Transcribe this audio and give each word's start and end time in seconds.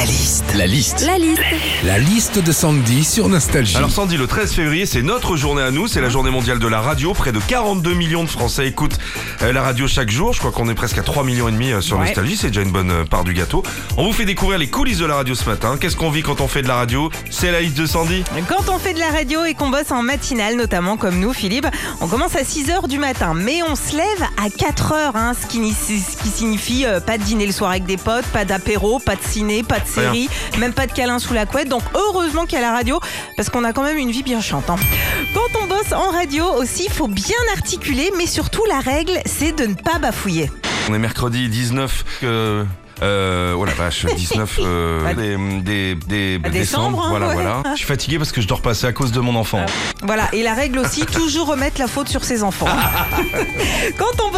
La 0.00 0.06
liste. 0.06 0.44
La 0.56 0.66
liste. 0.66 1.00
La 1.06 1.18
liste. 1.18 1.42
La 1.84 1.98
liste 1.98 2.38
de 2.38 2.52
Sandy 2.52 3.04
sur 3.04 3.28
Nostalgie. 3.28 3.76
Alors 3.76 3.90
Sandy, 3.90 4.16
le 4.16 4.26
13 4.26 4.52
février, 4.54 4.86
c'est 4.86 5.02
notre 5.02 5.36
journée 5.36 5.60
à 5.60 5.70
nous, 5.70 5.88
c'est 5.88 6.00
la 6.00 6.08
journée 6.08 6.30
mondiale 6.30 6.58
de 6.58 6.66
la 6.66 6.80
radio. 6.80 7.12
Près 7.12 7.32
de 7.32 7.38
42 7.38 7.92
millions 7.92 8.24
de 8.24 8.28
Français 8.30 8.66
écoutent 8.66 8.96
euh, 9.42 9.52
la 9.52 9.60
radio 9.62 9.86
chaque 9.86 10.08
jour. 10.10 10.32
Je 10.32 10.38
crois 10.38 10.52
qu'on 10.52 10.70
est 10.70 10.74
presque 10.74 10.96
à 10.96 11.02
3 11.02 11.22
millions 11.24 11.48
et 11.48 11.52
demi 11.52 11.72
euh, 11.72 11.82
sur 11.82 11.98
Ouais. 11.98 12.06
Nostalgie, 12.06 12.36
c'est 12.38 12.46
déjà 12.48 12.62
une 12.62 12.70
bonne 12.72 12.90
euh, 12.90 13.04
part 13.04 13.24
du 13.24 13.34
gâteau. 13.34 13.62
On 13.98 14.04
vous 14.04 14.12
fait 14.14 14.24
découvrir 14.24 14.58
les 14.58 14.68
coulisses 14.70 14.96
de 14.98 15.04
la 15.04 15.16
radio 15.16 15.34
ce 15.34 15.44
matin. 15.44 15.76
Qu'est-ce 15.78 15.96
qu'on 15.96 16.10
vit 16.10 16.22
quand 16.22 16.40
on 16.40 16.48
fait 16.48 16.62
de 16.62 16.68
la 16.68 16.76
radio? 16.76 17.10
C'est 17.30 17.52
la 17.52 17.60
liste 17.60 17.76
de 17.76 17.84
Sandy. 17.84 18.24
Quand 18.48 18.72
on 18.72 18.78
fait 18.78 18.94
de 18.94 19.00
la 19.00 19.10
radio 19.10 19.44
et 19.44 19.52
qu'on 19.52 19.68
bosse 19.68 19.90
en 19.90 20.02
matinale, 20.02 20.56
notamment 20.56 20.96
comme 20.96 21.18
nous, 21.20 21.34
Philippe, 21.34 21.66
on 22.00 22.06
commence 22.08 22.36
à 22.36 22.42
6h 22.42 22.88
du 22.88 22.98
matin, 22.98 23.34
mais 23.34 23.62
on 23.68 23.76
se 23.76 23.92
lève 23.96 24.28
à 24.42 24.48
4h, 24.48 25.10
hein, 25.14 25.32
ce, 25.40 25.46
qui, 25.46 25.58
ni- 25.58 25.74
ce 25.74 26.16
qui 26.22 26.28
signifie 26.30 26.86
euh, 26.86 27.00
pas 27.00 27.18
de 27.18 27.22
dîner 27.22 27.44
le 27.46 27.52
soir 27.52 27.70
avec 27.70 27.84
des 27.84 27.98
potes, 27.98 28.24
pas 28.26 28.46
d'apéro, 28.46 28.98
pas 28.98 29.16
de 29.16 29.22
ciné, 29.22 29.62
pas 29.62 29.78
de 29.80 29.89
série, 29.90 30.28
même 30.58 30.72
pas 30.72 30.86
de 30.86 30.92
câlin 30.92 31.18
sous 31.18 31.34
la 31.34 31.46
couette. 31.46 31.68
Donc 31.68 31.82
heureusement 31.94 32.44
qu'il 32.46 32.58
y 32.58 32.62
a 32.62 32.66
la 32.66 32.72
radio, 32.72 33.00
parce 33.36 33.50
qu'on 33.50 33.64
a 33.64 33.72
quand 33.72 33.82
même 33.82 33.98
une 33.98 34.10
vie 34.10 34.22
bien 34.22 34.40
chante. 34.40 34.70
hein. 34.70 34.76
Quand 35.34 35.60
on 35.62 35.66
bosse 35.66 35.92
en 35.92 36.10
radio 36.10 36.44
aussi, 36.58 36.84
il 36.86 36.92
faut 36.92 37.08
bien 37.08 37.36
articuler, 37.56 38.10
mais 38.16 38.26
surtout 38.26 38.64
la 38.68 38.80
règle, 38.80 39.18
c'est 39.26 39.52
de 39.52 39.66
ne 39.66 39.74
pas 39.74 39.98
bafouiller. 39.98 40.50
On 40.88 40.94
est 40.94 40.98
mercredi 40.98 41.48
19. 41.48 42.04
Euh, 42.22 42.64
euh, 43.02 43.54
oh 43.56 43.64
la 43.64 43.72
vache, 43.72 44.04
19 44.16 44.58
euh, 44.62 45.14
des, 45.14 45.94
des, 45.94 46.38
des- 46.38 46.50
décembre, 46.50 47.02
hein, 47.02 47.08
voilà, 47.10 47.28
ouais. 47.28 47.34
voilà. 47.34 47.62
Je 47.72 47.76
suis 47.78 47.86
fatigué 47.86 48.18
parce 48.18 48.30
que 48.30 48.42
je 48.42 48.46
dors 48.48 48.60
passer 48.60 48.86
à 48.86 48.92
cause 48.92 49.10
de 49.10 49.20
mon 49.20 49.36
enfant. 49.36 49.64
Voilà, 50.02 50.28
et 50.34 50.42
la 50.42 50.52
règle 50.52 50.78
aussi, 50.80 51.06
toujours 51.06 51.46
remettre 51.46 51.80
la 51.80 51.86
faute 51.86 52.08
sur 52.08 52.24
ses 52.24 52.42
enfants. 52.42 52.66
Quand 53.98 54.22
on 54.26 54.29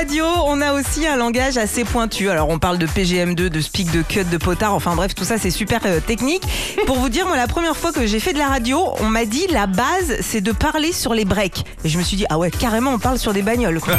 radio, 0.00 0.24
on 0.46 0.62
a 0.62 0.72
aussi 0.72 1.06
un 1.06 1.16
langage 1.16 1.58
assez 1.58 1.84
pointu. 1.84 2.30
Alors 2.30 2.48
on 2.48 2.58
parle 2.58 2.78
de 2.78 2.86
PGM2, 2.86 3.34
de 3.34 3.60
speak, 3.60 3.90
de 3.90 4.00
cut, 4.00 4.24
de 4.24 4.38
potard, 4.38 4.72
enfin 4.72 4.96
bref, 4.96 5.14
tout 5.14 5.24
ça 5.24 5.36
c'est 5.36 5.50
super 5.50 5.82
euh, 5.84 6.00
technique. 6.00 6.42
Pour 6.86 6.96
vous 6.96 7.10
dire, 7.10 7.26
moi 7.26 7.36
la 7.36 7.46
première 7.46 7.76
fois 7.76 7.92
que 7.92 8.06
j'ai 8.06 8.18
fait 8.18 8.32
de 8.32 8.38
la 8.38 8.46
radio, 8.46 8.82
on 9.00 9.10
m'a 9.10 9.26
dit 9.26 9.46
la 9.50 9.66
base 9.66 10.16
c'est 10.22 10.40
de 10.40 10.52
parler 10.52 10.94
sur 10.94 11.12
les 11.12 11.26
breaks. 11.26 11.66
Et 11.84 11.90
je 11.90 11.98
me 11.98 12.02
suis 12.02 12.16
dit, 12.16 12.24
ah 12.30 12.38
ouais, 12.38 12.50
carrément 12.50 12.92
on 12.92 12.98
parle 12.98 13.18
sur 13.18 13.34
des 13.34 13.42
bagnoles. 13.42 13.78
quoi. 13.78 13.92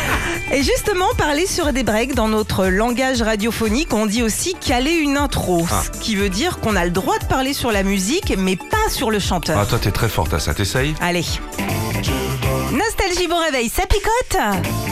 Et 0.52 0.64
justement, 0.64 1.06
parler 1.16 1.46
sur 1.46 1.72
des 1.72 1.84
breaks 1.84 2.16
dans 2.16 2.26
notre 2.28 2.66
langage 2.66 3.22
radiophonique, 3.22 3.94
on 3.94 4.06
dit 4.06 4.24
aussi 4.24 4.54
caler 4.54 4.94
une 4.94 5.16
intro. 5.16 5.64
Ah. 5.70 5.82
Ce 5.84 6.00
qui 6.00 6.16
veut 6.16 6.30
dire 6.30 6.58
qu'on 6.58 6.74
a 6.74 6.84
le 6.84 6.90
droit 6.90 7.18
de 7.20 7.26
parler 7.26 7.52
sur 7.52 7.70
la 7.70 7.84
musique, 7.84 8.34
mais 8.36 8.56
pas 8.56 8.90
sur 8.90 9.12
le 9.12 9.20
chanteur. 9.20 9.56
Ah 9.56 9.66
toi 9.66 9.78
t'es 9.80 9.92
très 9.92 10.08
forte 10.08 10.34
à 10.34 10.40
ça, 10.40 10.52
t'essayes? 10.52 10.96
Allez. 11.00 11.24
Nostalgie 12.72 13.28
bon 13.28 13.38
réveil, 13.38 13.68
ça 13.68 13.84
picote? 13.86 14.83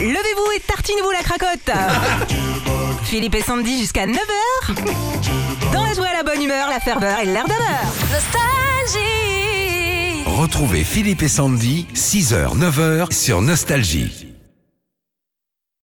Levez-vous 0.00 0.52
et 0.54 0.60
tartinez-vous 0.60 1.10
la 1.10 1.22
cracotte. 1.22 1.70
Philippe 3.02 3.34
et 3.34 3.42
Sandy 3.42 3.80
jusqu'à 3.80 4.06
9h 4.06 5.72
Dans 5.72 5.82
la 5.82 5.92
joie, 5.92 6.12
la 6.12 6.22
bonne 6.22 6.40
humeur, 6.40 6.68
la 6.70 6.78
ferveur 6.78 7.18
et 7.18 7.24
l'air 7.24 7.44
d'honneur. 7.44 7.92
Retrouvez 10.26 10.84
Philippe 10.84 11.22
et 11.22 11.28
Sandy, 11.28 11.88
6h, 11.94 12.56
9h 12.56 13.12
sur 13.12 13.42
Nostalgie. 13.42 14.27